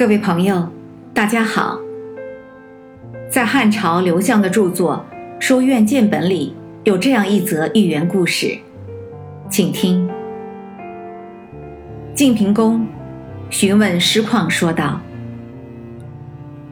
[0.00, 0.66] 各位朋友，
[1.12, 1.78] 大家好。
[3.30, 5.04] 在汉朝刘向的著作
[5.38, 8.56] 《说苑见本》里有这样一则寓言故事，
[9.50, 10.08] 请听。
[12.14, 12.86] 晋平公
[13.50, 14.98] 询问师旷说道：“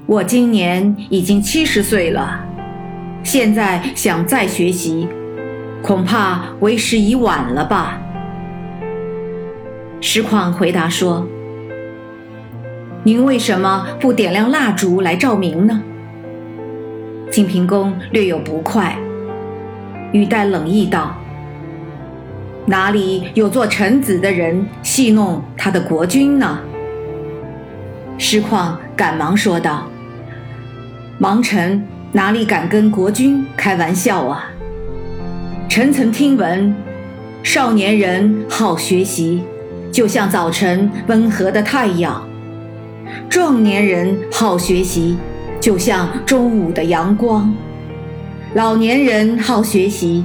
[0.08, 2.42] 我今年已经七十岁了，
[3.22, 5.06] 现在想再学习，
[5.82, 8.00] 恐怕为时已晚了吧？”
[10.00, 11.28] 师旷回答说。
[13.08, 15.80] 您为什么不点亮蜡烛来照明呢？
[17.32, 18.98] 晋平公略有不快，
[20.12, 21.16] 语带冷意道
[22.68, 26.58] ：“哪里有做臣子的人戏弄他的国君呢？”
[28.18, 29.88] 师旷赶忙说道
[31.18, 34.50] ：“盲臣哪里敢跟国君开玩笑啊？
[35.66, 36.74] 臣曾听闻，
[37.42, 39.42] 少年人好学习，
[39.90, 42.22] 就像早晨温和的太阳。”
[43.28, 45.16] 壮年人好学习，
[45.60, 47.52] 就像中午的阳光；
[48.54, 50.24] 老年人好学习，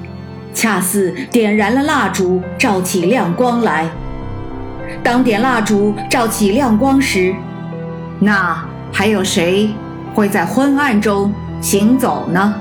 [0.54, 3.90] 恰似点燃了蜡烛，照起亮光来。
[5.02, 7.36] 当点蜡烛照起亮光时，
[8.20, 9.70] 那还有谁
[10.14, 12.56] 会在昏暗中行走呢？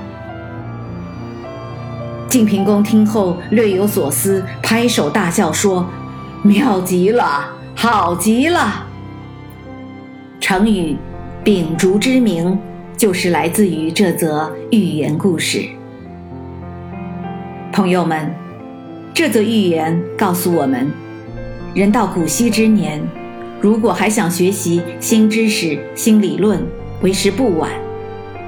[2.28, 5.86] 晋平公听后略有所思，拍手大笑说
[6.42, 7.44] ：“妙极了，
[7.76, 8.86] 好极了！”
[10.42, 10.96] 成语
[11.44, 12.58] “秉烛之明”
[12.98, 15.64] 就是来自于这则寓言故事。
[17.72, 18.28] 朋友们，
[19.14, 20.90] 这则寓言告诉我们：
[21.74, 23.00] 人到古稀之年，
[23.60, 26.60] 如果还想学习新知识、新理论，
[27.02, 27.70] 为时不晚。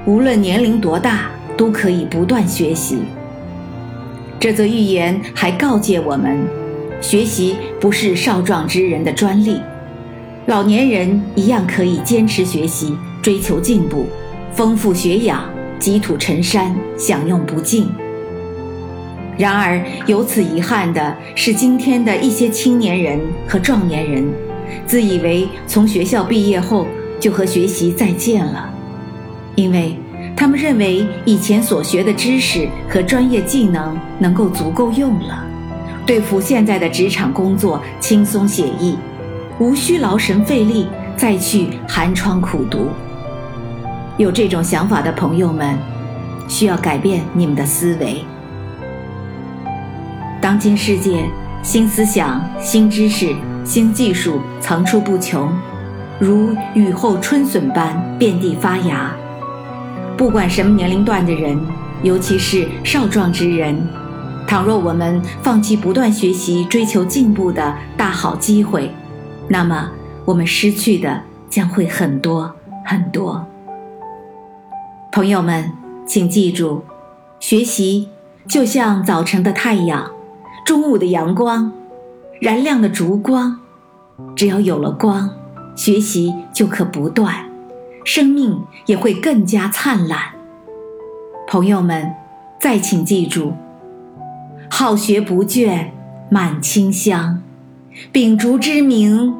[0.05, 2.97] 无论年龄多大，都可以不断学习。
[4.37, 6.45] 这则寓言还告诫我们：
[6.99, 9.61] 学习不是少壮之人的专利。
[10.47, 14.05] 老年人一样可以坚持学习，追求进步，
[14.53, 15.43] 丰富学养，
[15.79, 17.89] 积土成山，享用不尽。
[19.39, 24.23] 然而，由此遗憾的是，今天的一些青年人和壮年人，
[24.85, 26.85] 自以为从学校毕业后
[27.19, 28.69] 就和学习再见了，
[29.55, 29.97] 因为
[30.37, 35.43] 他们认为以前所学的知识和专业技能能够足够用了，
[36.05, 38.95] 对付现在的职场工作轻松写意。
[39.57, 42.89] 无需劳神费力再去寒窗苦读。
[44.17, 45.77] 有这种想法的朋友们，
[46.47, 48.23] 需要改变你们的思维。
[50.41, 51.25] 当今世界，
[51.63, 53.33] 新思想、新知识、
[53.63, 55.49] 新技术层出不穷，
[56.19, 59.15] 如雨后春笋般遍地发芽。
[60.17, 61.57] 不管什么年龄段的人，
[62.03, 63.81] 尤其是少壮之人，
[64.45, 68.91] 倘若我们放弃不断学习、追求进步的大好机会，
[69.47, 69.91] 那么，
[70.25, 73.45] 我们失去的将会很多很多。
[75.11, 75.71] 朋友们，
[76.05, 76.81] 请记住，
[77.39, 78.09] 学习
[78.47, 80.11] 就像早晨的太阳，
[80.65, 81.71] 中午的阳光，
[82.41, 83.59] 燃亮的烛光。
[84.35, 85.29] 只要有了光，
[85.75, 87.49] 学习就可不断，
[88.03, 90.19] 生命也会更加灿烂。
[91.47, 92.13] 朋友们，
[92.59, 93.53] 再请记住：
[94.69, 95.89] 好学不倦，
[96.29, 97.41] 满清香。
[98.11, 99.33] 秉烛之明，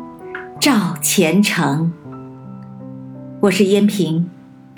[0.62, 1.92] 照前程。
[3.42, 4.30] 我是燕平，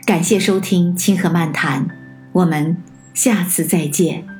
[0.05, 1.83] 感谢收听《清河漫谈》，
[2.31, 2.77] 我们
[3.13, 4.36] 下次再见。